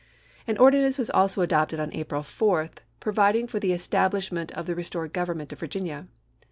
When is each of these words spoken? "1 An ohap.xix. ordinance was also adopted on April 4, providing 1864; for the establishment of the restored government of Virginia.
"1 0.45 0.55
An 0.55 0.55
ohap.xix. 0.55 0.61
ordinance 0.63 0.97
was 0.97 1.09
also 1.11 1.41
adopted 1.43 1.79
on 1.79 1.93
April 1.93 2.23
4, 2.23 2.71
providing 2.99 3.43
1864; 3.43 3.49
for 3.51 3.59
the 3.59 3.71
establishment 3.71 4.51
of 4.53 4.65
the 4.65 4.73
restored 4.73 5.13
government 5.13 5.53
of 5.53 5.59
Virginia. 5.59 6.07